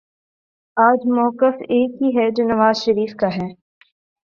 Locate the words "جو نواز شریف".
2.31-3.15